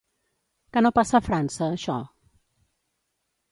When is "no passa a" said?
0.85-1.23